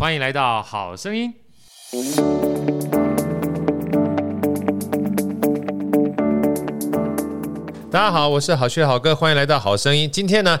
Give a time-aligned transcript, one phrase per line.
[0.00, 1.30] 欢迎来到好声音。
[7.90, 10.10] 大家好，我是好学好哥，欢迎来到好声音。
[10.10, 10.58] 今天呢，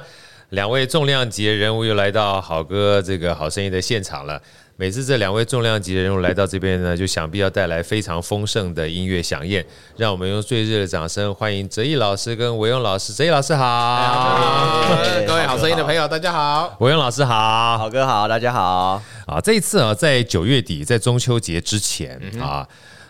[0.50, 4.42] 两位重量级人物又来到好哥这个好声音的现场了。
[4.80, 9.62] 每次这两位重量级的人物来到这边呢，就想必要带来非常丰盛的音乐响宴。
[9.98, 13.12] 让我们用最热烈的掌声欢迎哲毅老师跟维勇老师。
[13.12, 14.88] 哲毅老师好，
[15.26, 19.02] 各位好声音的朋友大家好，维勇老师好，好哥好，大家好。
[19.26, 22.66] 啊，这一次啊，在九月底，在中秋节之前啊，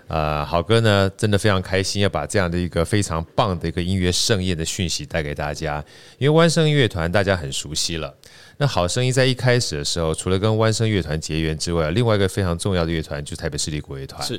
[0.09, 5.85] 呃，好哥呢真的非常开心，要把这样的一个非常棒的一个音乐盛宴的讯息带给大家。
[6.19, 8.13] 因为湾声乐团大家很熟悉了。
[8.61, 14.23] 那好声音在一开始的时候，除了跟湾声乐团结缘之外，另外一个非常重要的乐团就是台北市立国乐团。
[14.23, 14.39] 是，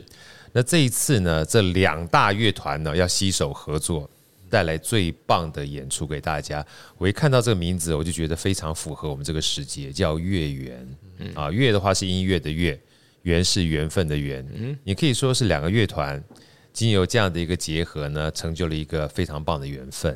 [0.52, 4.08] 那这一次呢，这两大乐团呢要携手合作，
[4.48, 6.64] 带来最棒的演出给大家。
[7.00, 10.88] 我一看到这个名字，我就觉得非常符合我们这个时节，叫乐缘。
[11.34, 12.80] 啊，月的话是音乐的月，
[13.24, 14.48] 缘是缘分的缘。
[14.54, 16.24] 嗯，你可以说是两个乐团
[16.72, 20.16] 经由这样的一个结合呢，成就了一个非常棒的缘分。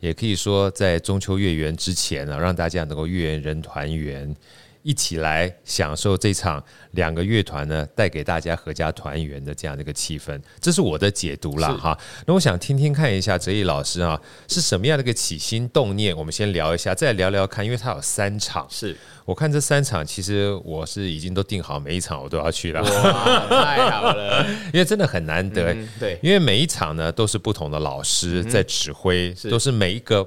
[0.00, 4.34] 也可以说，在中秋月圆之前呢，让大家能够月圆人团圆，
[4.82, 6.62] 一起来享受这场
[6.92, 10.40] 两个乐团呢带给大家合家团圆的这样的一个气氛。
[10.60, 11.98] 这是我的解读啦哈。
[12.26, 16.16] 那我想听听看一下哲毅老师啊，是什么样的一个起心动念？
[16.16, 18.66] 我们先聊一下，再聊聊看，因为他有三场。
[18.70, 18.96] 是。
[19.24, 22.82] 我看这三场，其实我是已经都定好，每一场我都要去了。
[22.82, 24.42] 哇，太好了！
[24.72, 30.26] 因为真的很难得，嗯，对，因为每一场呢都是不同的老师在指挥，是都是每一个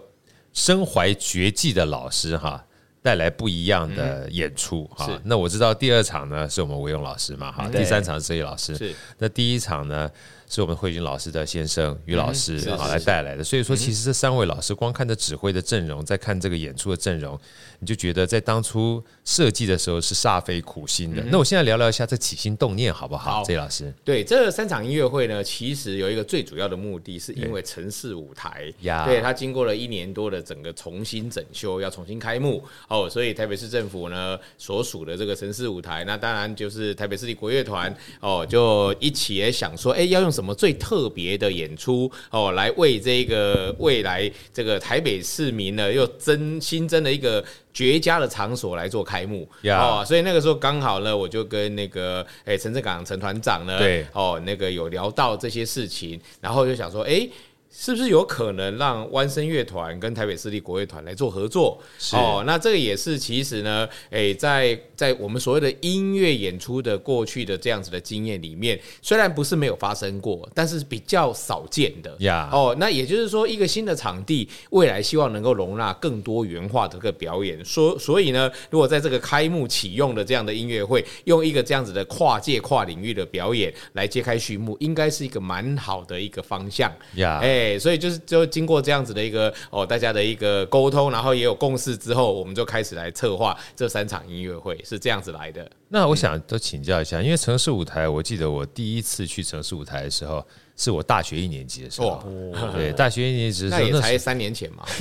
[0.53, 2.63] 身怀绝技的老师哈，
[3.01, 5.09] 带来不一样的演出哈。
[5.23, 8.75] 那我知道第二场呢是我们维勇老师嘛哈，第三场是哲毅老师。
[8.75, 10.09] 是，那第一场呢？
[10.51, 17.39] 是我们慧君老师的先生于老师啊来带来的，所以说其实这三位老师光看着指挥的阵容，再看这个演出的阵容，
[17.79, 21.23] 你就觉得在当初设计的时候是煞费苦心的。
[21.31, 23.45] 那我现在聊聊一下这起心动念好不好？
[23.45, 28.69] 哲毅老师，对这三场音乐会呢，其实有一个最主要的目的，是因为城市舞台，
[29.05, 32.61] 对它经过了一年多的整个重新整修，要重新开幕。
[32.89, 40.40] 哦，所以台北市政府呢所属的这个城市舞台，那当然就是台北市立国乐团哦，就一起也想说，哎，要用什么？
[40.41, 57.29] 什么最特别的演出哦，来为这个未来这个台北市民呢，又增新增了一个绝佳的场所来做开幕.哦，所以那个时候刚好呢，我就跟那个哎陈志港陈团长呢，对哦，那个有聊到这些事情，然后就想说，哎。
[57.73, 61.81] 是不是有可能让湾声乐团跟台北市立国乐团来做合作？
[61.97, 72.13] 是哦，那这个也是其实呢，诶，在在我们所谓的音乐演出的过去的这样子的经验里面，虽然不是没有发生过，但是比较少见的。
[72.19, 77.63] 呀，哦，那也就是说，一个新的场地，未来希望能够容纳更多元化的这个表演。
[77.63, 86.91] 所所以呢，如果在这个开幕启用的这样的音乐会，用一个这样子的跨界跨领域的表演来揭开序幕，应该是一个蛮好的一个方向。
[87.15, 87.60] 呀，诶。
[87.61, 95.69] 对，所以就是就经过这样子的一个哦，大家的一个沟通，然后也有共识之后，我们就开始来策划这三场音乐会，是这样子来的。
[95.93, 100.41] 那我想都请教一下，因为城市舞台，我记得我第一次去城市舞台的时候。
[100.77, 102.23] 是我大学一年级的时候，
[102.73, 104.83] 对，大学一年级的时候，那也才三年前嘛。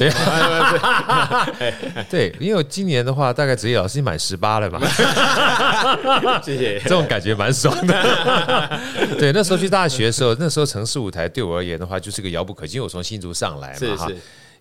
[2.11, 4.79] 对，因为我今年的话，大概职业老师你满十八了吧？
[6.45, 8.79] 谢谢，这种感觉蛮爽的。
[9.19, 12.77] 对，那时候去大学的时候，那时候城市舞台对我而言的话，就是个遥不可及。
[12.77, 14.06] 因为我从新竹上来嘛，哈。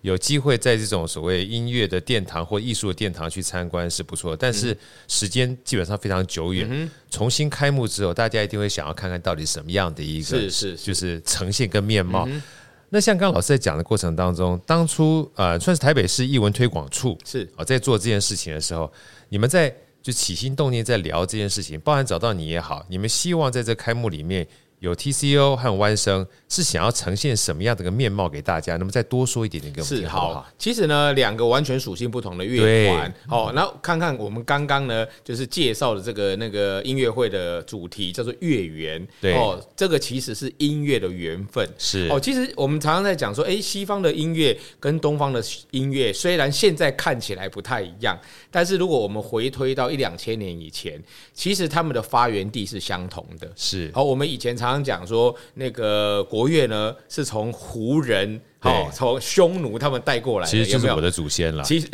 [0.02, 4.76] 有机会在这种所谓音乐的殿堂或艺术的殿堂去参观是不错，但是
[5.08, 6.90] 时间基本上非常久远。
[7.10, 12.26] 重新开幕之后，大家一定会想要看看到底什么样的一个是是就是呈现跟面貌。
[12.88, 18.90] 那像刚刚老师在讲的过程当中，当初呃算是台北市艺文推广处是啊在做这件事情的时候，
[19.28, 19.72] 你们在
[20.02, 24.46] 就起心动念在聊这件事情，包含找到你也好，你们希望在这开幕里面。
[24.80, 28.78] 有 TCO 和弯声是想要呈现什么样的一个面貌给大家？
[28.78, 30.46] 那么再多说一点点给我们听好不好？
[30.58, 42.18] 其实呢，两个完全属性不同的乐团，哦，那看看我们刚刚呢，就是介绍的这个那个音乐会的主题叫做乐缘，对哦，这个其实是音乐的缘分，是哦。
[42.18, 48.18] 其实我们常常在讲说，哎，西方的音乐跟东方的音乐虽然现在看起来不太一样，
[48.50, 50.98] 但是如果我们回推到一两千年以前，
[51.34, 53.90] 其实他们的发源地是相同的，是。
[53.92, 54.69] 哦，我们以前常。
[54.70, 61.64] 刚刚讲说，那个国乐呢，是从胡人，好对，从匈奴他们带过来的，其实就是我的祖先了。
[61.64, 61.88] 其实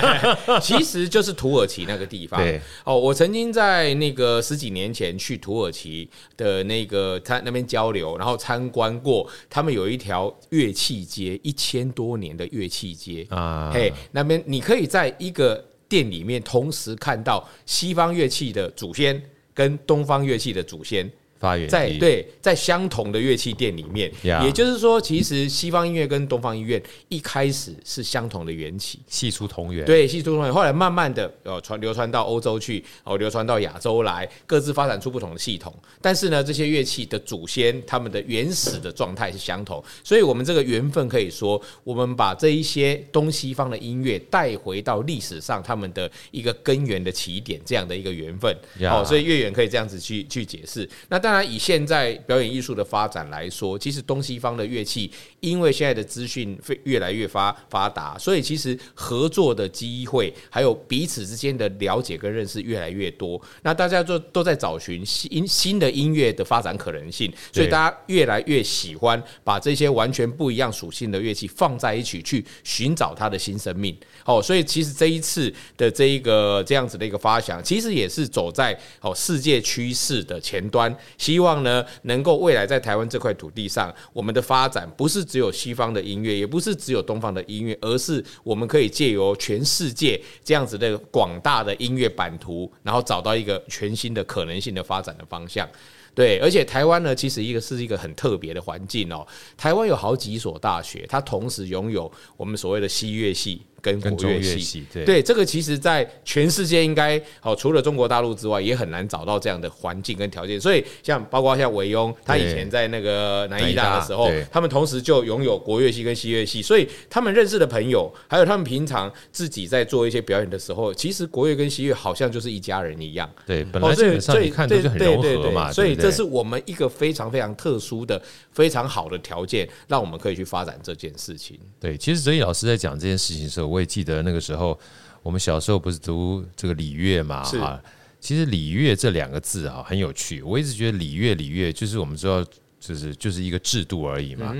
[0.62, 2.40] 其实就是土耳其那个地方。
[2.42, 13.70] 对，哦，我曾经在那个十几年前去土耳其的那个他那边交流，然后参观过，他们有一条乐器街，一千多年的乐器街啊。
[13.74, 15.62] 嘿，那边你可以在一个。
[15.90, 19.18] 店里面同时看到西方乐器的祖先
[19.54, 21.10] 跟东方乐器的祖先。
[21.38, 29.84] 发源在对，在相同的乐器店里面.也就是说，其实西方音乐跟东方音乐一开始是相同的缘起，系出同源。
[29.84, 30.52] 对，系出同源。
[30.52, 35.74] 后来慢慢的呃传流传到欧洲去，哦流传到亚洲来，各自发展出不同的系统。
[36.00, 48.54] 但是呢，这些乐器的祖先他们的原始的状态是相同，所以我们这个缘分可以说，我们把这一些东西方的音乐带回到历史上他们的一个根源的起点，这样的一个缘分。
[48.80, 50.88] 哦，所以月圆可以这样子去去解释。
[51.08, 55.10] 那当然，以现在表演艺术的发展来说，其实东西方的乐器，
[55.40, 63.38] 因为现在的资讯会越来越发发达，所以其实合作的机会，还有彼此之间的了解跟认识越来越多。
[63.60, 73.94] 那大家都都在找寻新新的音乐的发展可能性，所以大家越来越喜欢把这些完全不一样属性的乐器放在一起，去寻找它的新生命。
[74.28, 81.48] 哦，所以其实这一次的这一个这样子的一个发想，其实也是走在哦世界趋势的前端，希望。
[81.58, 95.68] 呢，能够未来在台湾这块土地上，我们的发展不是只有西方的音乐，也不是只有东方的音乐，而是我们可以借由全世界这样子的广大的音乐版图，然后找到一个全新的可能性的发展的方向。
[96.14, 99.26] 对，而且台湾呢，其实一个是一个很特别的环境哦。
[99.56, 103.62] 台湾有好几所大学，它同时拥有我们所谓的西乐系。
[103.80, 110.60] 跟国乐系，系对，对这个其实，在全世界应该好，除了中国大陆之外，也很难找到这样的环境跟条件。
[110.60, 123.30] 所以，像包括像韦庸，他以前在那个南艺大的时候，他们同时就拥有国乐系跟西乐系，所以他们认识的朋友，还有他们平常自己在做一些表演的时候，其实国乐跟西乐好像就是一家人一样。
[123.46, 128.20] 对，本来基本上你看都是很融合嘛，所以这是我们一个非常非常特殊的、
[128.50, 131.58] 非常好的条件，让我们可以去发展这件事情。
[131.78, 134.78] 对，其实哲毅老师在讲这件事情的时候，我也记得那个时候，
[135.22, 137.42] 我们小时候不是读这个礼乐嘛？
[137.44, 137.82] 哈，
[138.18, 140.42] 其实礼乐这两个字啊很有趣。
[140.42, 142.44] 我一直觉得礼乐礼乐就是我们知道，
[142.80, 144.56] 就是就是一个制度而已嘛。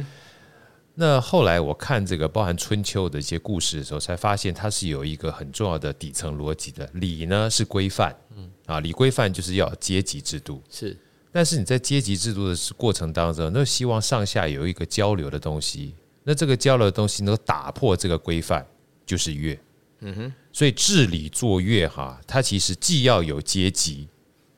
[1.00, 6.90] 那后来我看这个包含春秋的一些故事的时候，才发现它是有一个很重要的底层逻辑的。
[6.94, 10.96] 礼呢是规范，嗯啊，礼规范就是要阶级制度是。
[11.30, 15.94] 但是你在阶级制度的过程当中，那希望上下有一个交流的东西。
[16.24, 18.66] 那这个交流的东西能够打破这个规范，
[19.08, 19.58] 就是乐。
[20.02, 24.06] 嗯哼，所以治理作乐哈，它其实既要有阶级，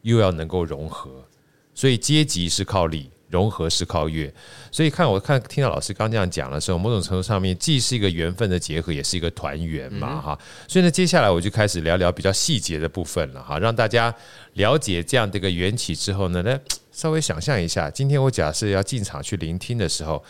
[0.02, 1.24] 又要能够融合。
[1.72, 4.30] 所以阶级是靠理，融合是靠乐。
[4.70, 10.38] 所以看我看听到老师刚这样讲的时候，某种程度上面既是一个缘分的结合，也是一个团圆嘛哈。
[10.68, 14.14] 所以呢，接下来我就开始聊聊比较细节的部分了哈，让大家
[14.54, 16.60] 了解这样的一个缘起之后呢，来
[16.92, 20.22] 稍微想象一下，今天我假设要进场去聆听的时候，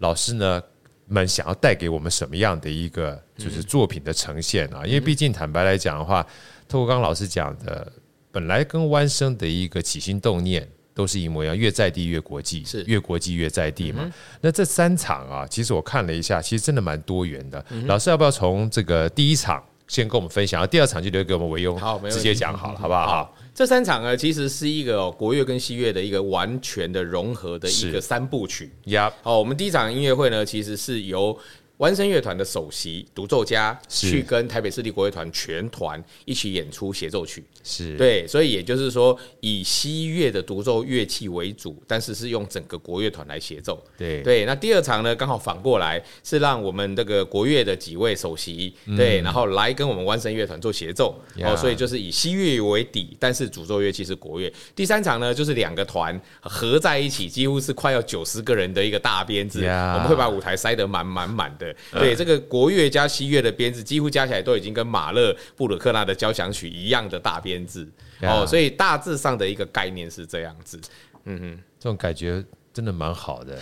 [0.00, 0.62] 老师呢，
[1.06, 4.84] 们想要带给我们什么样的一个就是作品的呈现啊？
[4.86, 6.26] 因为毕竟坦白来讲的话，
[6.68, 7.92] 透过刚刚老师讲的，
[8.32, 14.10] 本来跟弯生的一个起心动念都是一模一样，越在地越国际，是越国际越在地嘛。
[14.40, 17.64] 那这三场啊，其实我看了一下，其实真的蛮多元的。
[17.86, 23.36] 老师要不要从这个第一场先跟我们分享，第二场就留给我们维庸，好，直接讲好了，好不好？
[23.54, 23.56] 好。
[23.56, 28.70] 这三场呢，其实是一个国乐跟西乐的一个完全的融合的一个三部曲。
[28.86, 31.38] 呀，好，我们第一场音乐会呢，其实是由。
[31.78, 37.96] 湾声乐团的首席独奏家去跟台北市立国乐团全团一起演出协奏曲，是。
[37.96, 43.82] 对，所以也就是说以西乐的独奏乐器为主，但是是用整个国乐团来协奏。
[43.98, 44.22] 对。
[44.22, 54.52] 对，那第二场呢，刚好反过来是让我们这个国乐的几位首席对，然后来跟我们湾声乐团做协奏，哦，所以就是以西乐为底，但是主奏乐器是国乐。
[54.76, 61.64] 第三场呢，就是两个团合在一起，几乎是快要九十个人的一个大编制，我们会把舞台塞得满满满的。
[61.92, 67.88] 对，这个国乐加西乐的编制，几乎加起来都已经跟马勒、布鲁克纳的交响曲一样的大编制
[68.22, 70.80] 哦，所以大致上的一个概念是这样子。
[71.24, 73.58] 嗯哼，这种感觉真的蛮好的。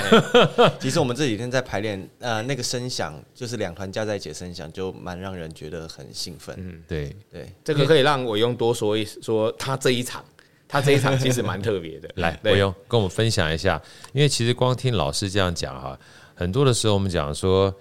[0.80, 6.54] 其实我们这几天在排练，呃，那个声响就是两团加在一起的声响，就蛮让人觉得很兴奋。
[6.58, 10.24] 嗯，对对，这个可以让我用多说一说，他这一场，
[10.66, 12.08] 他这一场其实蛮特别的。
[12.16, 13.80] 来，我用跟我们分享一下，
[14.12, 15.98] 因为其实光听老师这样讲哈。
[16.36, 17.74] 很多的时候，我们讲说，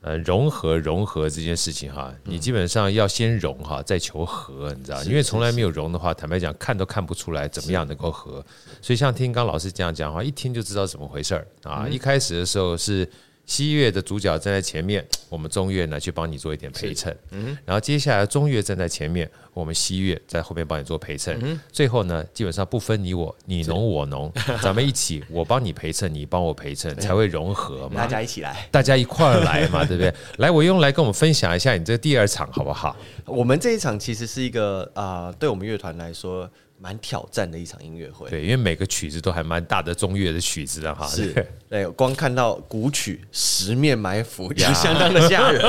[0.00, 5.00] 呃，融合融合这件事情哈，你基本上要先融哈，再求和，你知道？
[5.04, 8.44] 因为从来没有融的话，坦白讲，看都看不出来怎么样能够和。
[8.80, 11.86] 所以像听刚老师这样讲的话，一听就知道怎么回事儿啊。
[11.88, 13.08] 一开始的时候是
[13.52, 17.14] 西乐的主角站在前面， 我们中乐呢去帮你做一点陪衬。
[17.32, 21.38] 嗯，然后接下来中乐站在前面，我们西乐在后面帮你做陪衬。
[21.42, 24.32] 嗯，最后呢，基本上不分你我，你侬我侬，
[24.62, 27.96] 咱们一起，我帮你陪衬，你帮我陪衬，才会融合嘛。
[27.96, 30.10] 大家一起来，大家一块儿来嘛， 对不对？
[30.38, 32.96] 来，我用来跟我们分享一下你这第二场好不好？
[33.26, 36.50] 我们这一场其实是一个啊、呃，对我们乐团来说。
[36.82, 41.06] 蛮挑战的一场音乐会，对，因为每个曲子都还蛮大的中乐的曲子的哈。
[41.06, 41.32] 是，
[41.68, 45.62] 对，光看到古曲《十面埋伏》就相当的吓人。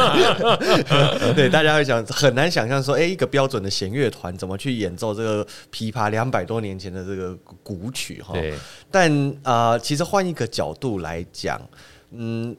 [1.35, 8.33] 对，大家会想很难想象说，哎，一个标准的弦乐团怎么去演奏这个琵琶两百多年前的这个古曲哈？
[8.33, 8.55] 对。
[8.89, 11.61] 但啊、呃，其实换一个角度来讲，
[12.09, 12.57] 嗯，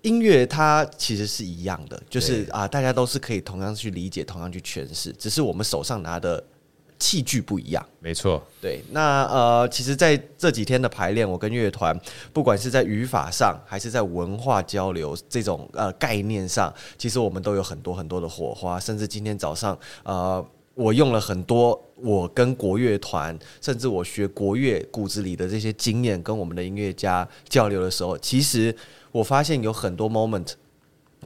[0.00, 6.42] 音乐它其实是一样的，就是啊、呃，大家都是可以同样去理解，同样去诠释，只是我们手上拿的。
[7.02, 8.40] 器具不一样，没错。
[8.60, 11.98] 对，那呃，其实在这几天的排练，我跟乐团，
[12.32, 18.78] 不管是在语法上，还是在文化交流这种呃概念上，其实我们都有很多很多的火花。
[18.78, 28.72] 甚至今天早上，呃，我用了很多我跟国乐团，甚至我学国乐骨子里的这些经验，跟我们的音乐家交流的时候，其实
[29.10, 30.52] 我发现有很多 moment，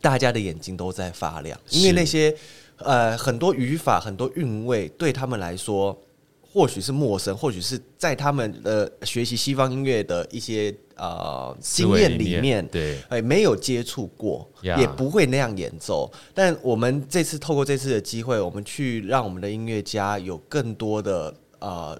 [0.00, 2.34] 大家的眼睛都在发亮，因为那些。
[2.78, 5.98] 呃，很多语法，很多韵味，对他们来说，
[6.42, 16.10] 或许是陌生，或许是在他们的学习西方音乐的一些呃经验里面，对，哎，没有接触过，也不会那样演奏。
[16.34, 21.98] 但我们这次透过这次的机会，我们去让我们的音乐家有更多的呃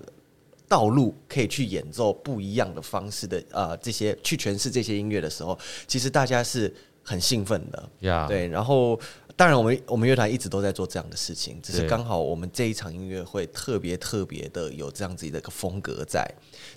[0.69, 6.71] 道路可以去演奏不一样的方式的呃这些去诠释这些音乐的时候，其实大家是
[7.03, 7.89] 很兴奋的，
[8.29, 9.01] 对，然后。
[9.39, 16.27] 当然，我们我们乐团一直都在做这样的事情，只是刚好我们这一场音乐会特别特别的有这样子的一个风格在，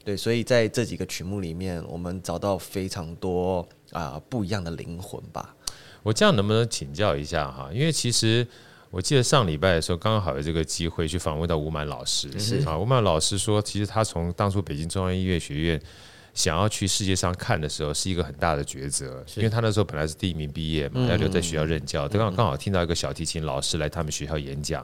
[0.03, 3.61] 对，所以在这几个曲目里面，我们找到非常多
[3.91, 5.55] 啊、呃、不一样的灵魂吧。
[6.03, 7.69] 我这样能不能请教一下哈？
[7.71, 8.45] 因为其实
[8.91, 15.81] 我记得上礼拜的时候，刚好有这个机会去访问到吴满老师，是啊，吴满老师说，其实他从当初北京中央音乐学院。
[16.39, 22.07] 想要去世界上看的时候，是一个很大的抉择，因为他那时候本来是第一名毕业嘛，要留在学校任教。
[22.07, 24.81] 刚好刚好听到一个小提琴老师来他们学校演讲，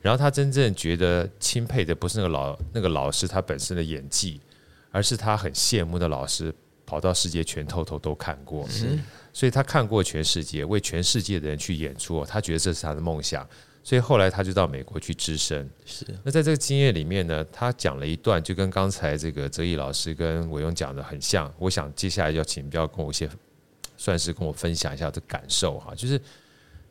[0.00, 4.40] 然后他真正觉得钦佩的不是那个老那个老师他本身的演技，
[4.92, 6.54] 而是他很羡慕的老师
[6.86, 8.64] 跑到世界全透透都看过，
[9.32, 13.44] 所以他看过全世界，为全世界的人去演出，他觉得这是他的梦想。
[13.84, 15.68] 所以后来他就到美国去支声。
[15.84, 16.06] 是。
[16.24, 21.52] 那在这个经验里面呢，他讲了一段，就跟刚才这个泽毅老师跟伟勇讲的很像。
[21.58, 23.28] 我想接下来要请不要跟我一些，
[23.98, 25.94] 算是跟我分享一下这感受哈。
[25.94, 26.18] 就是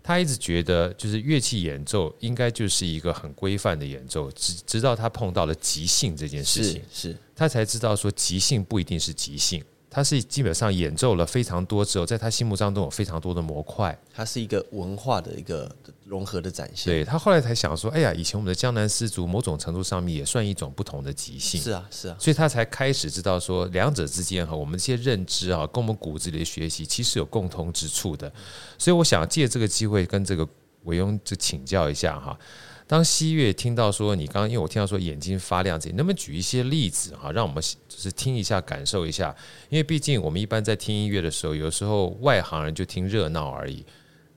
[0.04, 9.64] 他一直觉得，就是乐器演奏应该就是一个很规范的演奏，直直到他碰到了即兴这件事情，是他才知道说即兴不一定是即兴。
[9.90, 15.72] 他是基本上演奏了非常多之后，在他心目当中有非常多的模块，它是一个文化的一个
[16.14, 16.94] 融合的展现。
[16.94, 21.60] 对，他后来才想说，哎呀，以前我们的江南丝竹某种程度上面也算一种不同的即兴。
[21.60, 28.32] 是啊，是啊，所以他才开始知道说，两者之间哈，我们这些认知啊，跟我们骨子里的学习其实有共同之处的。
[28.78, 30.48] 所以我想借这个机会跟这个
[30.84, 32.38] 韦庸就请教一下哈。
[32.86, 39.36] 当西月听到说你刚刚，因为我听到说眼睛发亮，这能不能举一些例子哈，让我们就是听一下，感受一下？
[39.70, 43.84] 因为毕竟我们一般在听音乐的时候，有时候外行人就听热闹而已。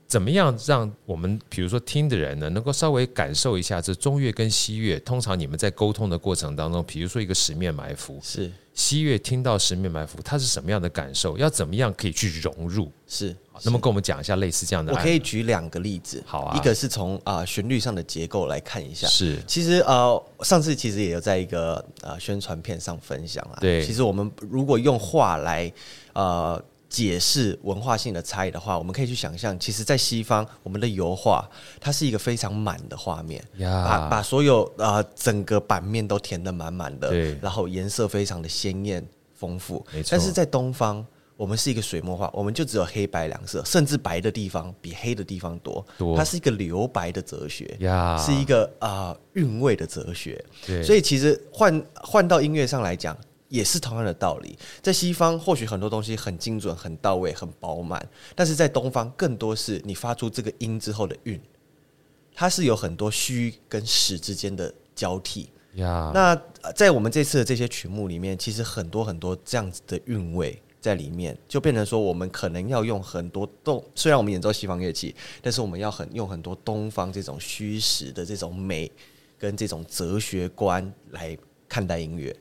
[0.07, 4.97] 怎么样让我们比如说听的人呢，能够稍微感受一下这中乐跟西乐？
[5.01, 11.37] 通常你们在沟通的过程当中，比如说一个十面埋伏，是西乐听到十面埋伏，它是什么样的感受？
[11.37, 12.89] 要怎么样可以去融入？
[13.05, 13.35] 是，
[13.65, 14.93] 那么跟我们讲一下类似这样的。
[14.93, 16.57] 我可以举两个例子，好啊。
[16.57, 19.37] 一个是从啊旋律上的结构来看一下，是。
[19.45, 23.85] 其实呃上次其实也有在一个呃宣传片上分享了，对。
[23.85, 25.69] 其实我们如果用话来
[26.13, 26.63] 呃。
[26.89, 31.47] 解释文化性的差异的话，我们可以去想象，其实，在西方，我们的油画
[31.81, 39.85] 它是一个非常满的画面.把把所有呃整个版面都填得满满的，对，然后颜色非常的鲜艳丰富。
[40.09, 45.85] 但是在东方，我们是一个水墨画，我们就只有黑白两色，甚至白的地方比黑的地方多。
[45.97, 47.77] 多，它是一个留白的哲学.
[48.17, 50.43] 是一个啊呃、韵味的哲学。
[50.65, 53.15] 对，所以其实换换到音乐上来讲。
[53.49, 61.39] 也是同样的道理，在西方或许很多东西很精准、很到位、很饱满，但是在东方更多是你发出这个音之后的韵，
[62.35, 65.49] 它是有很多虚跟实之间的交替。
[65.73, 66.35] 那
[66.75, 78.91] 在我们这次的这些曲目里面，其实很多很多这样子的韵味在里面，就变成说我们可能要用很多东，虽然我们演奏西方乐器，但是我们要很用很多东方这种虚实的这种美
[79.37, 81.37] 跟这种哲学观来
[81.69, 82.35] 看待音乐。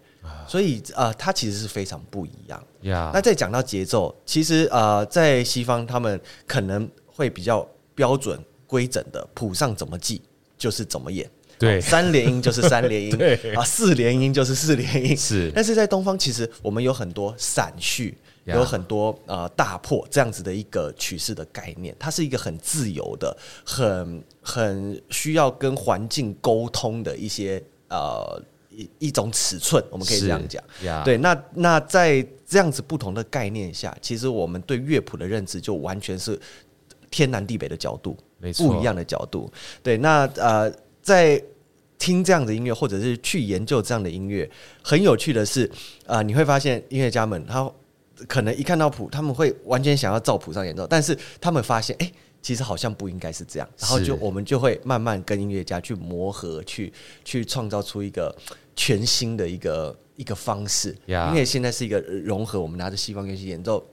[0.48, 2.62] 所以呃，它其实是非常不一样。
[2.82, 3.10] Yeah.
[3.12, 10.22] 那再讲到节奏，其实呃，在西方他们可能会比较标准规整的谱上怎么记
[10.56, 11.28] 就是怎么演。
[11.58, 15.16] 对，三连音就是三连音， 对啊，四连音就是四连音。
[15.16, 28.38] 是，但是在东方，其实我们有很多散序，有很多呃大破这样子的一个曲式的概念，它是一个很自由的、很很需要跟环境沟通的一些呃
[28.76, 30.62] 一一种尺寸，我们可以这样讲。
[31.04, 36.38] 对，那那在这样子不同的概念下，其实我们对乐谱的认知就完全是
[37.10, 39.50] 天南地北的角度，没错，不一样的角度。
[39.82, 40.72] 对，那呃。
[41.06, 41.40] 在
[42.00, 44.50] 听这样的音乐，或者是去研究这样的音乐，
[44.82, 45.64] 很有趣的是，
[46.04, 47.70] 啊、呃，你会发现音乐家们他
[48.26, 56.92] 可能一看到谱，他们会完全想要照谱上演奏，但是他们发现，哎、欸，其实好像不应该是这样，然后就我们就会慢慢跟音乐家去磨合，去
[57.24, 58.34] 去创造出一个
[58.76, 60.94] 全新的一个一个方式。
[61.06, 63.84] 因为现在是一个融合，我们拿着西方乐器演奏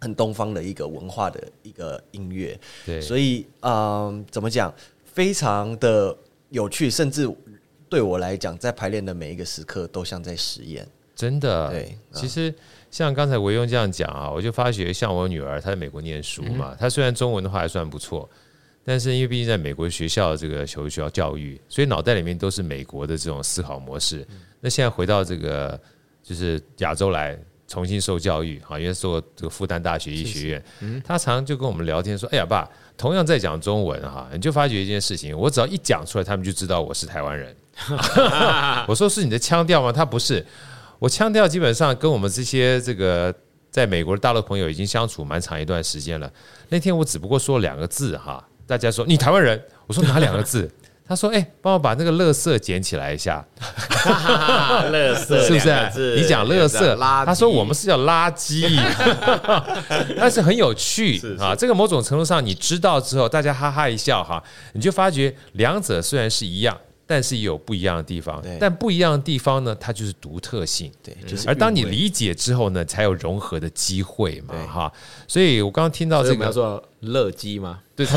[0.00, 6.16] 很东方的一个文化的一个音乐，对，所以，嗯、呃，怎么讲，非常的。
[6.52, 7.32] 有趣，甚至
[7.88, 10.84] 对我来讲，在排练的每一个时刻都像在实验。
[11.14, 11.96] 真的，对。
[12.12, 12.52] 其实
[12.90, 18.28] 像刚才维庸这样讲啊，我就发觉，像我女儿，她在美国念书嘛，她虽然中文的话还算不错，
[18.84, 24.26] 但是因为毕竟在美国学校这个求学校教育，所以脑袋里面都是美国的这种思考模式。
[24.60, 25.78] 那现在回到这个
[26.22, 30.64] 就是亚洲来重新受教育，啊，因为做这个复旦大学医学院，
[31.04, 32.68] 他常常就跟我们聊天说：“哎呀，爸。”
[33.00, 37.56] 同样在讲中文哈，你就发觉一件事情，我只要一讲出来，他们就知道我是台湾人。
[38.86, 39.90] 我说是你的腔调吗？
[39.90, 40.44] 他不是，
[40.98, 43.34] 我腔调基本上跟我们这些这个
[43.70, 46.30] 在美国的大陆朋友已经相处蛮长一段时间了。
[46.68, 50.70] 那天我只不过说两个字哈，大家说你台湾人，我说哪两个字？
[51.08, 56.14] 他说：“哎，帮我把那个垃圾捡起来一下。”垃圾是不是？
[56.16, 56.96] 你讲垃圾，
[57.26, 58.64] 他说我们是叫垃圾，
[60.16, 61.52] 但是很有趣啊。
[61.52, 64.40] 这个某种程度上，你知道之后，大家哈哈一笑哈，
[64.74, 66.78] 你就发觉两者虽然是一样。
[67.10, 70.92] 但是也有不一样的地方，但不一样的地方呢，它就是独特性。
[71.02, 71.48] 对，就是。
[71.48, 74.92] 而当你理解之后呢，才有融合的机会嘛，哈。
[75.26, 77.80] 所以我刚刚听到这个叫做乐基吗？
[77.96, 78.06] 对，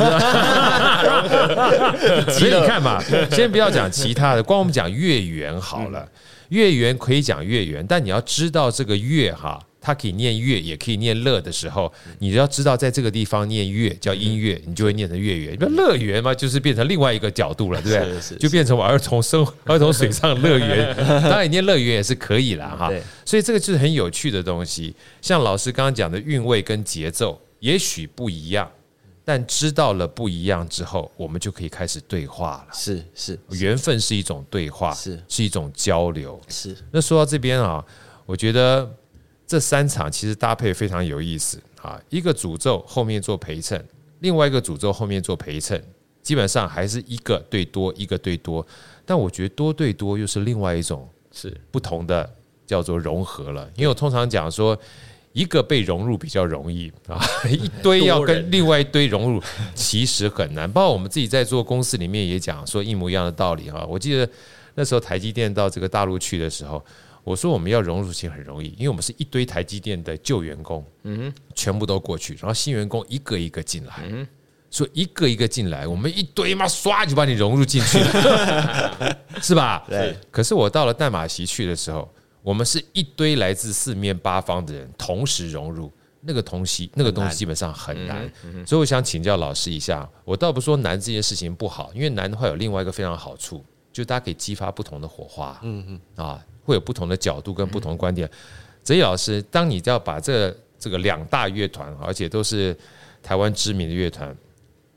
[2.30, 6.08] 所以你看嘛，先不要讲其他的，光我们讲月圆好了，
[6.50, 9.60] 月圆可以讲月圆，但你要知道这个月哈。
[9.86, 15.58] 它可以念乐，也可以念乐的时候，你要知道，在这个地方念乐叫音乐，你就会念成乐园。
[15.60, 18.38] 那乐园嘛，就是变成另外一个角度了，对不对？
[18.38, 20.96] 就变成儿童生 儿童水上乐园。
[21.24, 22.90] 当然，念乐园也是可以了哈。
[23.26, 24.96] 所以这个就是很有趣的东西。
[25.22, 28.72] 像老师刚刚讲的韵味跟节奏，也许不一样，
[29.26, 32.74] 但知道了不一样之后，我们就可以开始对话了。
[32.74, 36.40] 是是，缘分是一种对话，是是一种交流。
[36.48, 36.74] 是。
[36.90, 37.84] 那说到这边啊，
[38.26, 38.90] 我觉得。
[39.54, 43.80] 这三场其实搭配非常有意思啊，一个诅咒后面做陪衬，
[44.22, 45.80] 另外一个诅咒后面做陪衬，
[46.24, 48.66] 基本上还是一个对多，一个对多，
[49.06, 51.56] 但我觉得多对多又是另外一种是。
[51.70, 52.28] 不同的
[52.66, 54.76] 叫做融合了，因为我通常讲说
[55.34, 59.44] 一个被融入比较容易啊，一堆要跟另外一堆融入
[59.76, 64.28] 其实很难，包括我们自己在做公司里面也讲说一模一样的道理啊，我记得
[64.74, 66.84] 那时候台积电到这个大陆去的时候。
[67.24, 74.28] 我说我们要融入其实很容易，因为我们是一堆台积电的旧员工，嗯，全部都过去，然后新员工一个一个进来，嗯，
[74.70, 79.86] 所以一个一个进来，我们一堆嘛，唰就把你融入进去了， 是吧？
[79.88, 80.18] 对。
[80.30, 88.30] 可是我到了代码席去的时候，我们是一堆来自四面八方的人同时融入，那个东西，那个东西基本上很难。
[88.66, 96.44] 所以我想请教老师一下，我倒不说难这件事情不好，因为难的话有另外一个非常好处，就大家可以激发不同的火花，嗯嗯啊。
[96.64, 98.30] 会有不同的角度跟不同的观点。
[98.84, 102.76] 泽毅老师，当你要把这这个两大乐团，而且都是
[103.22, 104.36] 台湾知名的乐团，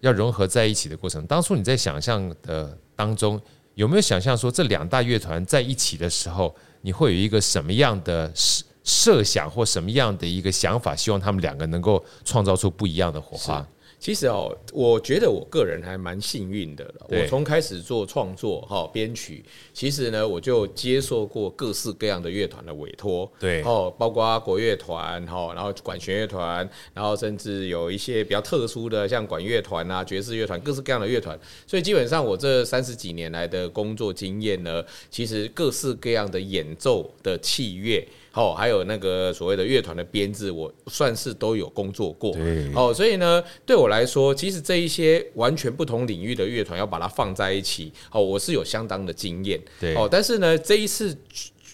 [0.00, 3.40] 要融合在一起的过程，当初你在想象的当中，
[3.74, 10.94] 有没有想象说这两大乐团在一起的时候，你会有一个什么样的设设想或什么样的一个想法？
[10.94, 13.66] 希望他们两个能够创造出不一样的火花。
[13.98, 16.94] 其实哦，我觉得我个人还蛮幸运的。
[17.08, 23.30] 我从开始做创作哈编曲，其实呢，我就接受过各式各样的乐团的委托。
[23.40, 31.36] 对哦，包括国乐团哈，然后管弦乐团，然后甚至有一些比较特殊的，像管乐团啊、爵士乐团，各式各样的乐团。
[31.66, 38.06] 所以基本上我这三十几年来的工作经验呢，其实各式各样的演奏的器乐。
[38.36, 42.36] 哦，还有那个所谓的乐团的编制，我算是都有工作过。
[42.74, 49.58] 哦，所以呢，对我来说，其实这一些完全不同领域的乐团要把它放在一起，哦，我是有相当的经验。
[49.80, 51.16] 对，哦，但是呢，这一次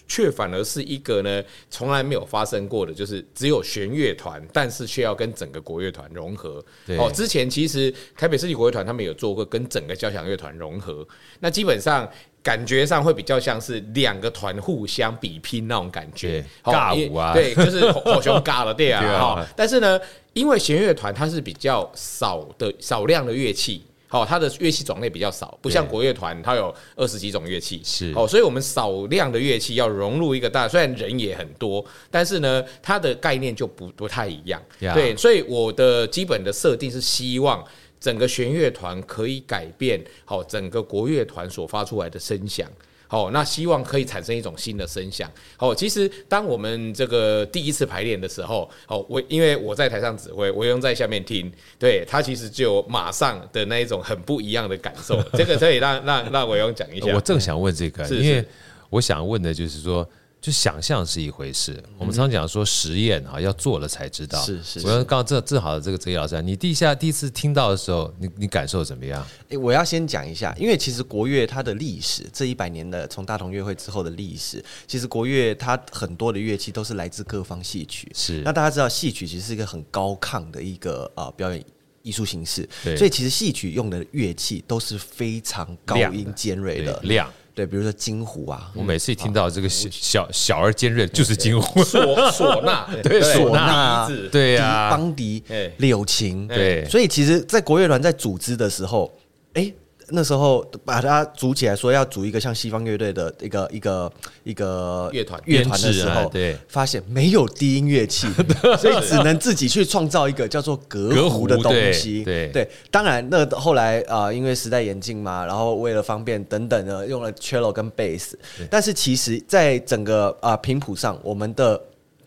[0.07, 6.63] 却反而是一个呢从来没有发生过的，就是只有弦乐团，但是却要跟整个国乐团融合。
[6.97, 11.07] 哦，之前其实台北市立国乐团他们有做过跟整个交响乐团融合，
[11.39, 12.07] 那基本上
[12.41, 19.01] 感觉上会比较像是两个团互相比拼那种感觉，尬舞啊，对，就是好像尬了对啊。
[19.17, 19.99] 哈，但是呢，
[20.33, 23.83] 因为弦乐团它是比较少的少量的乐器。
[24.13, 27.81] 哦，它的乐器种类比较少，不像国乐团，它有二十几种乐器。
[27.83, 34.61] 是哦，所以我们少量的乐器要融入一个大，虽然人也很多，但是呢，它的概念就不不太一样。
[34.79, 34.93] Yeah.
[34.93, 37.65] 对，所以我的基本的设定是希望
[37.99, 42.69] 整个弦乐团可以改变好整个国乐团所发出来的声响。
[43.09, 45.31] 哦，那希望可以产生一种新的声响。
[45.59, 55.21] 哦，其实当我们这个第一次排练的时候，哦，我因为我在台上指挥，我用在下面听，对他其实就马上的那一种很不一样的感受。
[55.33, 57.13] 这个可以让让让我用讲一下。
[57.13, 58.45] 我正想问这个，因为
[58.89, 60.07] 我想问的就是说。
[60.43, 64.37] 就想象是一回事，我们常讲说实验啊，要做了才知道。
[64.41, 69.25] 是是，我刚刚正正好的这个哲一老师，你地下第一次听到的时候，你你感受怎么样？
[69.47, 78.11] 诶，我要先讲一下，因为其实国乐它的历史，这一百年的从大同乐会之后的历史，其实国乐它很多的乐器都是来自各方戏曲。
[78.13, 81.63] 是，那大家知道戏曲其实是一个很高亢的一个呃表演
[82.01, 87.31] 艺术形式，所以其实戏曲用的乐器都是非常高音尖锐的亮。
[87.55, 95.43] 对，比如说金虎啊，我每次一听到这个小小小而尖锐，就是金虎，唢唢呐，对，唢呐，对呀，邦迪，
[95.77, 99.11] 柳琴，对，所以其实，在国乐团在组织的时候，
[99.53, 99.71] 哎。
[100.09, 104.11] 那时候把它组起来，说要组一个像西方乐队的一个一个
[104.43, 108.27] 一个乐团乐团的时候，对，发现没有低音乐器，
[108.79, 112.23] 所以只能自己去创造一个叫做革胡的东西。
[112.23, 118.33] 对对，当然那后来啊，因为时代演进嘛，然后为了方便等等的，用了 cello 跟 bass。
[118.69, 121.81] 但是其实，在整个啊频谱上，我们的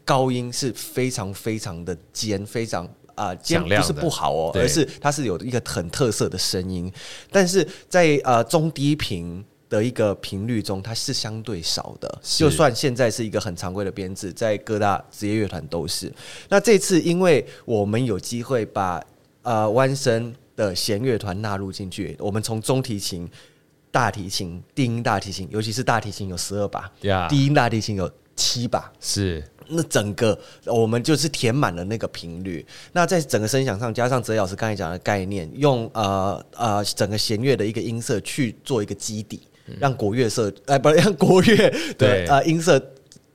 [0.04, 2.88] 高音是非常非常的尖，非常。
[3.16, 6.92] 啊，尖不是不好哦，而是它是有一个很特色的声音，
[7.32, 12.20] 但是在呃中低频的一个频率中，它是相对少的。
[12.22, 16.12] 就算现在是一个很常规的编制，在各大职业乐团都是。
[16.48, 19.02] 那这次因为我们有机会把
[19.42, 23.28] 呃弯声的弦乐团纳入进去，我们从中提琴、
[23.90, 26.90] 大提琴、低音大提琴，尤其是大提琴有十二把，
[27.28, 29.42] 低音大提琴有七吧，是。
[29.68, 32.64] 那整个我们就是填满了那个频率。
[32.92, 39.40] 那在整个声响上，加上哲老师刚才讲的概念，用呃呃整个弦乐的一个音色去做一个基底，
[39.80, 42.80] 让国乐色哎不让国乐对呃音色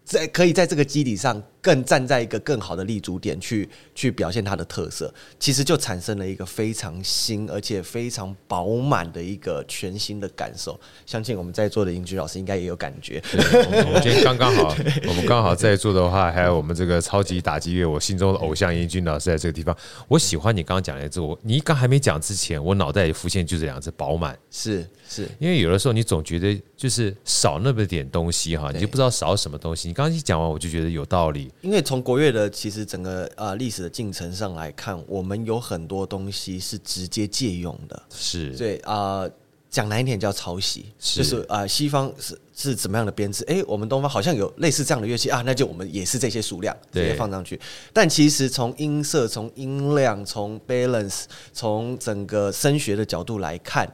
[0.05, 1.43] 在可以在这个基底上。
[1.61, 10.79] 更站在一个更好的立足点去去表现它的特色，其实就产生了一个非常新而且非常饱满的一个全新的感受。
[11.05, 13.21] 相信我们在座的英俊老师应该也有感觉。
[13.33, 14.75] 我们今天 刚刚好，
[15.07, 19.75] 我们刚好在座的话，还有我们这个超级打击乐我心中的偶像英俊老师在这个地方。
[20.07, 24.35] 我喜欢你刚刚讲的这个，我你刚还没讲之前，我脑袋里浮现就这两个字：饱满。
[24.49, 29.87] 是是，因为有的时候你总觉得就是少那么点东西哈，你就不知道少什么东西。
[29.87, 31.50] 你刚刚一讲完，我就觉得有道理。
[31.59, 39.29] 因为从国乐的其实整个呃历史的进程上来看，我们有很多东西是直接借用的，是对啊，
[39.69, 47.59] 讲难一点叫抄袭，就是啊、呃、西方是是怎么样的编制，哎，我们东方好像有类似这样的乐器啊，那就我们也是这些数量直接放上去。
[47.93, 53.91] 但其实从音色、从音量、从 balance、从整个声学的角度来看，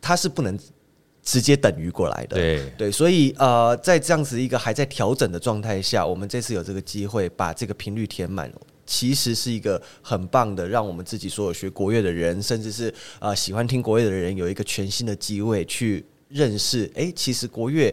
[0.00, 0.58] 它是不能。
[1.24, 8.52] 直接等于过来的，对对，所以呃，在这样子一个还在调整的状态下，我们这次有这个机会把这个频率填满，
[8.84, 16.92] 其实是一个很棒的，让我们自己所有学国乐的人，甚至是呃喜欢听国乐的人，有一个全新的机会去认识。
[16.94, 17.92] 哎，其实国乐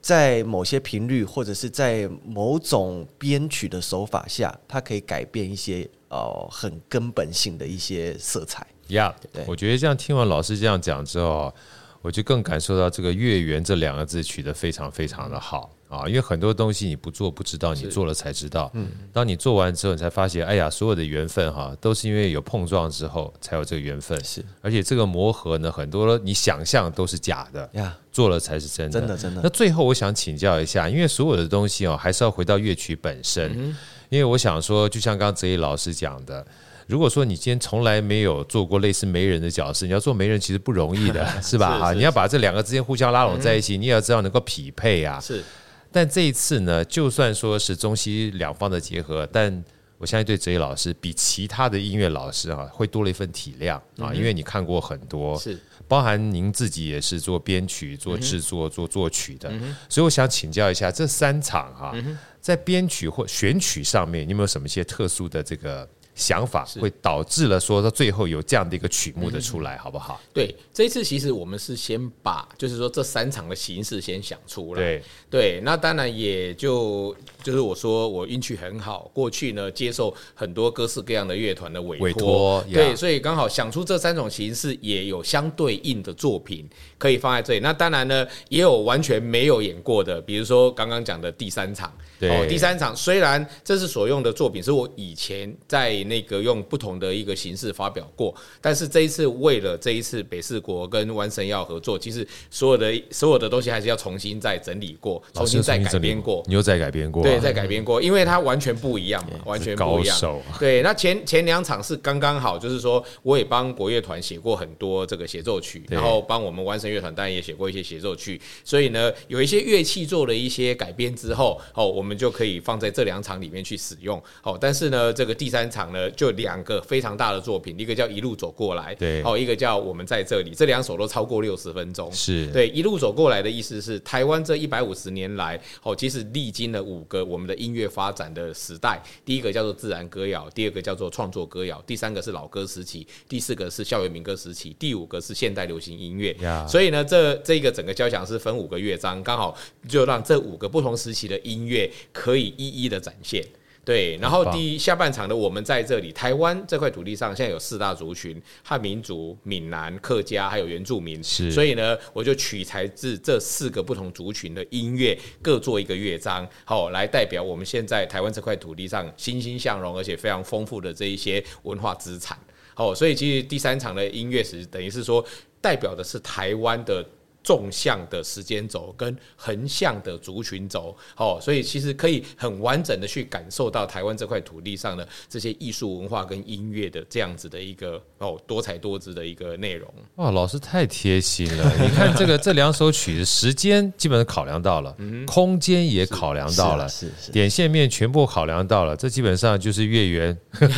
[0.00, 8.66] 在某些频率或者是在某种编曲的手法下，它可以改变一些呃很根本性的一些色彩。
[8.88, 11.54] 呀，对，我觉得这样听完老师这样讲之后。
[12.02, 18.70] 我就更感受到这个“月圆”这两个字取得非常非常的好啊，因为很多东西你不做不知道，你做了才知道。
[18.74, 24.22] 嗯，当你做完之后，你才发现，哎呀，所有的缘分哈，都是因为有碰撞之后才有这个缘分。
[24.24, 29.00] 是，而且这个磨合呢，很多你想象都是假的呀，做了才是真的。
[29.00, 29.40] 真的，真的。
[29.44, 33.74] 那最后我想请教一下，因为所有的东西哦，还是要回到乐曲本身。
[34.08, 36.44] 因为我想说，就像刚刚泽一老师讲的。
[36.92, 41.78] 如果说你今天从来没有做过类似媒人的角色，你要做媒人其实不容易的， 是吧？
[41.78, 45.18] 哈，你要把这两个之间互相拉拢在一起，你也要知道能够匹配啊。
[45.18, 45.42] 是。
[45.90, 49.64] 但这一次呢，就算说是中西两方的结合，但
[49.96, 59.50] 我相信对哲一老师比其他的音乐老师啊，会多了一份体谅啊，因为你看过很多，是包含您自己也是做编曲、做制作、做作曲的，
[59.88, 61.94] 所以我想请教一下，这三场哈，
[62.38, 65.88] 在编曲或选曲上面，你有没有什么一些特殊的这个？
[66.14, 70.20] 想法会导致了说到最后有这样的一个曲目的出来，好不好？
[70.32, 74.80] 对，这一次其实我们是先把就是说这三场的形式先想出来。
[74.80, 87.60] 对对，那当然也就就是我说我运气很好，过去呢接受很多各式各样的乐团的委托，委托对，所以刚好想出这三种形式，也有相对应的作品可以放在这里。
[87.60, 91.92] 那当然呢，也有完全没有演过的，比如说刚刚讲的第三场。
[92.18, 106.44] 对哦，第三场虽然这是所用的作品是我以前在那个用不同的一个形式发表过，但是这一次为了这一次北四国跟湾声要合作，其实所有的所有的东西还是要重新再整理过，重新再改编过。
[106.46, 107.24] 你又再改编过？
[107.34, 110.40] 对，再改编过，因为它完全不一样嘛，完全不一样。
[110.58, 122.16] 对，那前前两场是刚刚好，就是说我也帮国乐团写过很多这个协奏曲，然后帮我们湾声乐团当然也写过一些协奏曲，所以呢，有一些乐器做了一些改编之后，哦，我们。
[122.22, 132.46] 就可以放在这两场里面去使用，哦，但是呢，这个第三场呢，就两个非常大的作品，一个叫一路走过来，对，哦，一个叫我们在这里，这两首都超过六十分钟，是。
[132.52, 146.36] 对，一路走过来的意思是台湾这一百五十年来，哦，其实历经了五个我们的音乐发展的时代，第一个叫做自然歌谣，第二个叫做创作歌谣，第三个是老歌时期，第四个是校园民歌时期，第五个是现代流行音乐
[146.68, 149.56] 所以呢，这这个整个交响是分五个乐章，刚好
[149.88, 151.90] 就让这五个不同时期的音乐。
[152.12, 153.44] 可以一一的展现，
[153.84, 154.16] 对。
[154.16, 161.22] 然后第一下半场的我们在这里，台湾这块土地上现在有四大族群：汉民族、闽南、客家，还有原住民。
[161.22, 161.50] 是。
[161.50, 172.38] 所以呢，我就取材自这四个不同族群的音乐，各做一个乐章，好来代表我们现在台湾这块土地上欣欣向荣而且非常丰富的这一些文化资产。
[172.74, 175.24] 好，所以其实第三场的音乐史等于是说，
[175.60, 177.04] 代表的是台湾的。
[177.42, 189.92] 纵向的时间轴跟横向的族群轴，哦，所以其实可以很完整的去感受到台湾这块土地上的这些艺术文化跟音乐的这样子的一个哦多彩多姿的一个内容。
[190.16, 191.72] 哇，老师太贴心了！
[191.82, 194.94] 你看这个这两首曲子时间基本上考量到了，
[195.26, 200.68] 空间也考量到了，是是，点线面全部考量到了，这基本上就是月圆， 对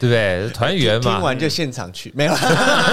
[0.00, 0.50] 不对？
[0.52, 2.34] 团圆嘛，听完就现场去，没有，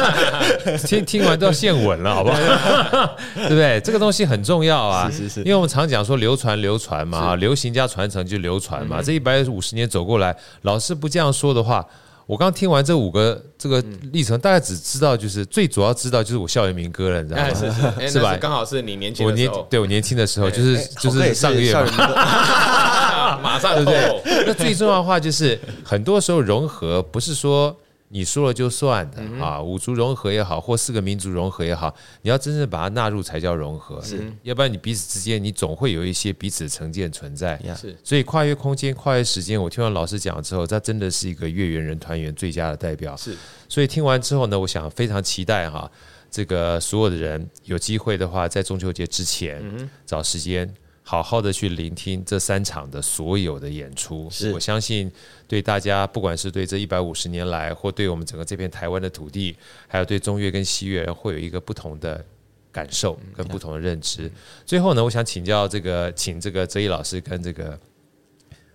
[0.88, 2.21] 听听完都要献吻了。
[2.24, 3.16] 好不好？
[3.36, 3.82] 对不对？
[3.84, 5.40] 这个东西很重要啊，是是是。
[5.42, 9.02] 因为我们常讲说流传流传嘛，流行加传承就流传嘛。
[9.02, 11.86] 这一百五十年走过来，老师不这样说的话，
[12.26, 17.94] 我刚听完这五个这个历程，大概只知道就是最主要知道就是我校园民歌了，你知道吗？
[18.08, 18.38] 是吧？
[18.38, 21.82] 刚好是你年轻的时候，对我年轻的时候，就是就是上个月嘛，
[23.42, 24.44] 马上对不对？
[24.46, 27.76] 那最重要的话就是，很多时候融合不是说。
[28.14, 34.02] 你说了就算的啊，五族融合也好，或四个民族融合也好，你要真正把它纳入才叫融合。
[34.04, 37.58] 是，要不然你彼此之间，你总会有一些彼此的成见存在。
[37.76, 43.16] 是，所以跨越空间、跨越时间，我听完老师讲之后，他真的是一个月圆人团圆最佳的代表。
[43.16, 43.36] 是，
[43.70, 45.90] 所以听完之后呢，我想非常期待哈，
[46.30, 50.72] 这个所有的人有机会的话，在中秋节之前找时间。
[51.12, 55.12] 好好的去聆听这三场的所有的演出，是我相信
[55.46, 59.54] 对大家，不管是对这一百五十年来，或对我们整个这片台湾的土地，
[59.90, 62.24] 还有对中乐跟西乐，会有一个不同的
[62.72, 64.32] 感受跟不同的认知。
[64.66, 67.78] 最后呢，我想请教这个，请这个哲一老师跟这个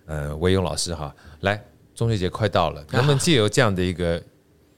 [0.05, 1.59] 呃魏勇老师哈，来
[1.95, 4.21] 中秋节快到了， 能不能借由这样的一个。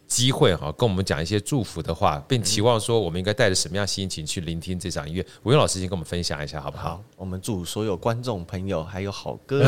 [0.10, 5.26] 机会哈，跟我们讲一些祝福的话，并期望说我们应该带着什么样心情去聆听这场音乐。
[5.44, 6.90] 吴勇老师先跟我们分享一下，好不好？
[6.90, 9.64] 好，我们祝所有观众朋友还有好歌，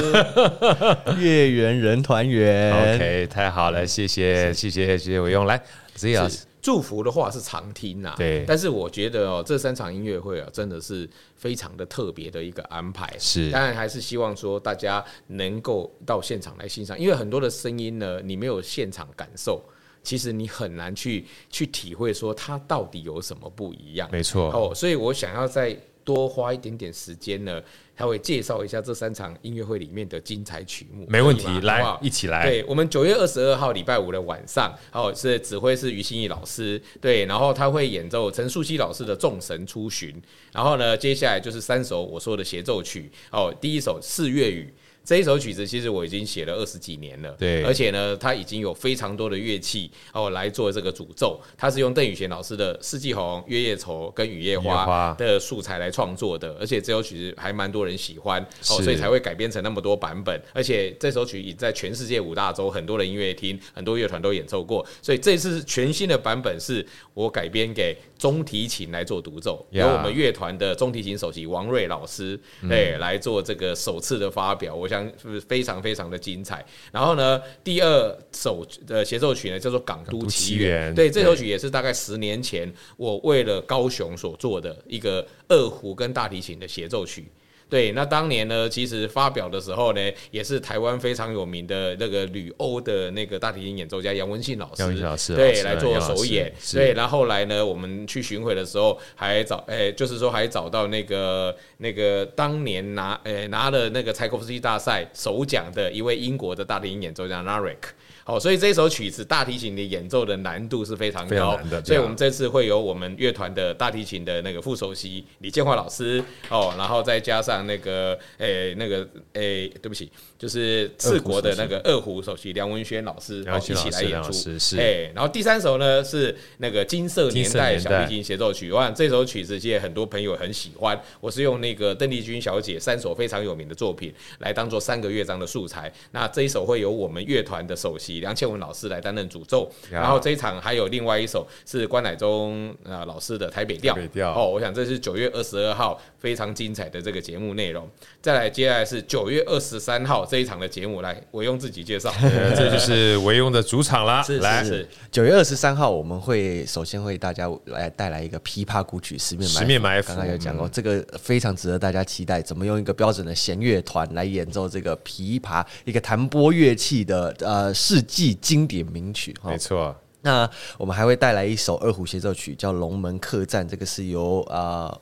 [1.19, 2.73] 月圆人团圆。
[2.73, 5.45] OK，太好了，谢谢，谢谢，谢谢吴勇。
[5.45, 8.43] 来，哲一老师，祝福的话是常听呐，对。
[8.47, 13.08] 但是我觉得哦，这三场音乐会啊，真的是非常的特别的一个安排。
[13.19, 19.63] 是，当然还是希望说大家能够到现场来欣赏，因为很多的声音呢，你没有现场感受。
[20.04, 24.10] 其实你很难去去体会说它到底有什么不一样。
[24.12, 27.62] 没错哦，所以我想要再多花一点点时间呢，
[27.96, 31.06] 他会介绍一下这三场音乐会里面的精彩曲目。
[31.08, 32.44] 没问题，来一起来。
[32.44, 40.10] 对，我们九月二十二号礼拜五的晚上，哦，是指挥是于心义老师，对，然后他会演奏陈树熙老师的《众神出巡》，
[40.52, 44.74] 然后呢，接下来就是三首我说的协奏曲，哦，第一首四月雨。
[45.04, 66.86] 这一首曲子其实我已经写了二十几年了，对，而且呢，它已经有非常多的乐器哦来做这个主奏，它是用邓宇贤老师的《四季红》《月夜愁》跟《雨夜花》的素材来创作的，而且这首曲子还蛮多人喜欢哦，所以才会改编成那么多版本，而且这首曲已在全世界五大洲很多的音乐厅、很多乐团都演奏过，所以这次全新的版本，是
[67.16, 76.63] 我改编给中提琴来做独奏，由我们乐团的中提琴首席王瑞老师对来做这个首次的发表，我想是不是非常非常的精彩。
[76.91, 87.25] 然后呢，第二首的协奏曲呢叫做《港都奇缘》，对，这首曲也是大概十年前我为了高雄所做的一个二胡跟大提琴的协奏曲。
[87.71, 96.51] 对，那当年呢，其实发表的时候呢，也是台湾非常有名的那个旅欧的那个大提琴演奏家杨文信老师，杨老师对来做首演。
[96.73, 107.77] 对，然后后来呢，我们去巡回的时候还找，哎，就是说还找到那个那个当年拿，哎，拿了那个柴可夫斯基大赛首奖的一位英国的大提琴演奏家 Narek。
[108.23, 124.31] 好，所以这首曲子大提琴的演奏的难度是非常高，所以我们这次会有我们乐团的大提琴的那个副首席李建华老师，哦，然后再加上那个，诶，那个，诶，对不起，就是四国的那个二胡首席梁文轩老师，然后一起来演出，
[124.77, 138.11] 诶，然后第三首呢是那个金色年代小提琴协奏曲，我想这首曲子其实很多朋友很喜欢，我是用那个邓丽君小姐三首非常有名的作品来当做三个乐章的素材，那这一首会有我们乐团的首席。
[138.19, 143.95] 梁倩文老师来担任主奏，然后这一场还有另外一首是关乃忠啊老师的台北调。
[143.95, 147.89] 台北调哦，我想这是九月二十二号非常精彩的这个节目内容。
[148.21, 152.13] 再来，接下来是九月二十三号这一场的节目，来我用自己介绍，
[152.56, 154.21] 这就是维用的主场啦。
[154.21, 154.65] 是来，
[155.12, 169.36] 九月二十三号我们会首先为大家来带来一个琵琶古曲《十面十面埋伏》，刚刚有讲过，这个非常值得大家期待，怎么用一个标准的弦乐团来演奏这个琵琶，一个弹拨乐器的呃世纪经典名曲。
[169.44, 174.88] 没错，那我们还会带来一首二胡协奏曲，叫《龙门客栈》，这个是由啊。
[174.88, 175.02] 呃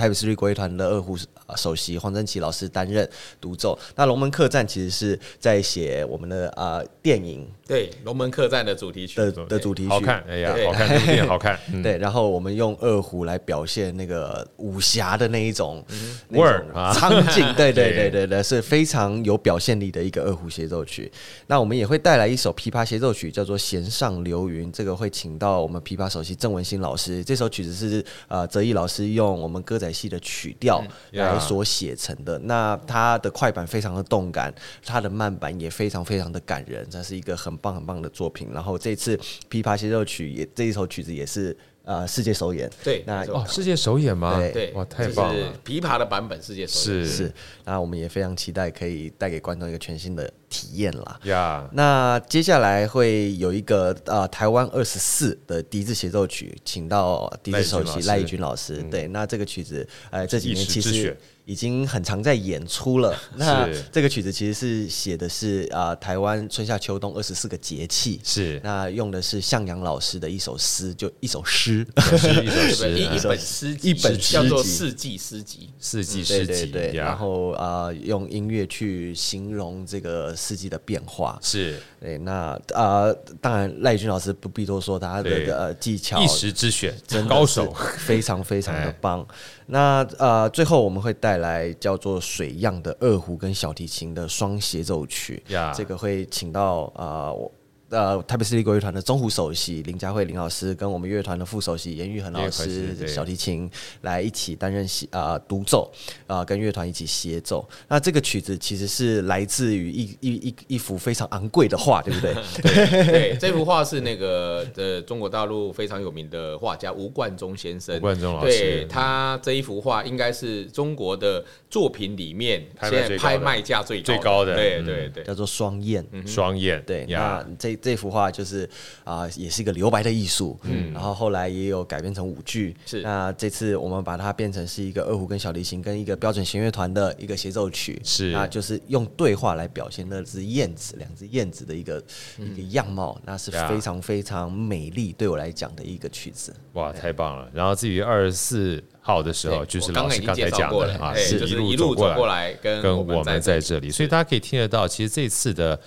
[0.00, 1.14] 台北市立国乐团的二胡
[1.56, 3.06] 首席黄真奇老师担任
[3.38, 3.78] 独奏。
[3.94, 11.58] 那《龙门客栈》其实是在写我们的啊、呃、电影对《龙门客栈》的主题曲的的主题曲，好看，哎呀，好看，电影好看。
[11.82, 15.84] 对，然后我们用二胡来表现那个武侠的那一种
[16.30, 21.12] 味儿啊场景， 对对对对对，是非常有表现力的一个二胡协奏曲。
[21.46, 27.22] 那我们也会带来一首琵琶协奏曲，叫做《弦上流云》，这个会请到我们琵琶首席郑文新老师。
[27.22, 38.48] 这首曲子是呃泽毅老师用我们歌仔戏的曲调来所写成的，那它的快板非常的动感，它的慢板也非常非常的感人，这是一个很棒很棒的作品。
[38.52, 39.16] 然后这次
[39.50, 41.56] 琵琶协奏曲也这一首曲子也是。
[41.82, 44.36] 呃，世界首演，对，那哦，世界首演吗？
[44.52, 45.52] 对，哇，太棒了！
[45.64, 47.32] 琵琶的版本世界首演是是，
[47.64, 51.18] 那我们也非常期待可以带给观众一个全新的体验啦。
[51.24, 58.82] 呀，那接下来会有一个呃台湾二十四的笛子协奏曲，请到笛子首席赖义君老师。
[58.90, 61.16] 对，那这个曲子，呃，这几年其实。
[61.46, 63.18] 已经很常在演出了。
[63.34, 68.20] 那这个曲子其实是写的是啊、呃，台湾春夏秋冬二十四个节气。
[68.22, 68.60] 是。
[68.62, 75.70] 那用的是向阳老师的一首诗，就一首诗，一首诗，一本诗，一本叫做《四季诗集》。
[75.80, 76.66] 四季诗集。
[76.66, 76.92] 对。
[76.92, 81.38] 然后啊、呃，用音乐去形容这个四季的变化。
[81.42, 81.78] 是。
[82.00, 82.16] 对。
[82.18, 89.26] 那啊、呃，当然赖君老师不必多说，他的呃技巧，一时之选，真高手， 非常非常的棒。
[89.66, 95.42] 那呃，最后我们会带来叫做水样的二胡跟小提琴的双协奏曲.
[95.76, 97.44] 这个会请到啊我。
[97.44, 97.52] 呃
[97.90, 103.68] 呃，台北市立国乐团的中胡首席林佳慧林老师，跟我们乐团的副首席严玉恒老师小提琴
[104.02, 105.90] 来一起担任啊独奏
[106.28, 107.68] 啊，跟乐团一起协奏。
[107.88, 112.32] 那这个曲子其实是来自于一一一一幅非常昂贵的画，对不对？
[112.62, 117.96] 对， 对，这幅画是那个呃中国大陆非常有名的画家吴冠中先生。
[117.96, 126.80] 吴冠中老师，对，他这一幅画应该是中国的作品里面现在拍卖价最最高的，对对对，叫做双燕，双燕。
[126.86, 127.79] 对，那这。
[127.80, 128.64] 这幅画就是
[129.04, 133.02] 啊、呃，也是一个留白的艺术，嗯，然后后来也有改编成舞剧，是。
[133.02, 138.30] 那这次我们把它变成是一个二胡跟小提琴跟一个标准弦乐团的一个协奏曲，是。
[138.32, 142.02] 那就是用对话来表现那只燕子，两只燕子的一个、
[142.38, 146.54] 嗯、一个样貌，那是非常非常美丽，对我来讲的一个曲子。
[146.74, 147.50] 哇，太棒了！
[147.52, 155.80] 然后至于二十四号的时候，就是老师刚才讲的啊，是一路走过来跟跟我们在这里，所以大家可以听得到，其实这次的。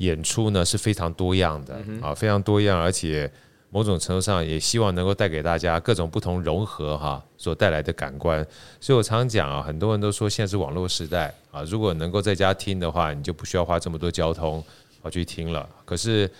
[0.00, 3.30] 演出呢是非常多样的啊，非常多样，而且
[3.70, 8.46] 某种程度上也希望能够带给大家各种不同融合哈所带来的感官。
[8.80, 14.62] 所以我常讲啊，很多人都说现在是网络时代啊，如果能够在家听的话，你就不需要花这么多交通
[15.02, 15.68] 啊去听了。
[15.84, 16.30] 可是。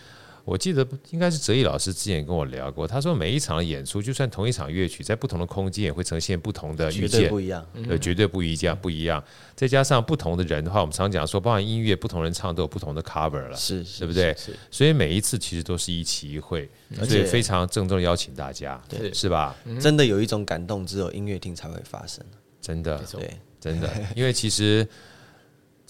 [0.50, 9.22] 我记得应该是哲毅老师之前跟我聊过，他说每一场演出，就算同一场乐曲，在不同的空间也会呈现不同的遇见，绝对不一样，呃，绝对不一样，不一样。
[9.54, 14.36] 再加上不同的人的话，我们常讲说，包含音乐，不同人唱都有不同的 cover 了，是，对不对？
[14.72, 19.54] 所以每一次其实都是一期一会，而且非常郑重邀请大家，对，是吧？
[19.80, 22.24] 真的有一种感动，只有音乐厅才会发生，
[22.60, 23.30] 真的，对，
[23.60, 24.84] 真的， 因为其实。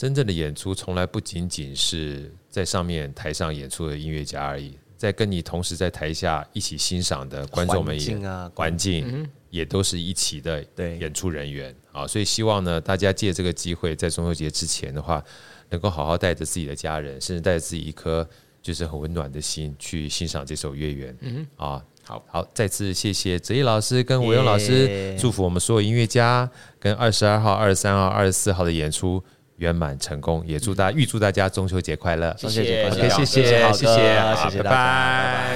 [0.00, 8.18] 真正的演出从来不仅仅是在上面台上演出的音乐家而已，在跟你同时在台下一起欣赏的观众们也
[8.54, 10.64] 环境也都是一起的
[10.98, 15.22] 演出人员啊，所以希望呢，大家借这个机会，在中秋节之前的话，
[15.68, 18.26] 能够好好带着自己的家人，甚至带着自己一颗
[18.62, 21.12] 就是很温暖的心去欣赏这首《月圆》。
[21.20, 29.22] 嗯啊，好好，再次谢谢哲毅老师跟维勇老师，祝福我们所有音乐家跟二十二号、二十三号、二十四号的演出。
[29.60, 32.34] 圆满成功，也祝大家预祝大家中秋节快乐！
[32.38, 33.08] 中秋节快乐！
[33.08, 35.46] 谢谢谢谢谢谢，谢谢，拜拜！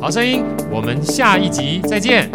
[0.00, 2.30] 好声音，我们下一集再见。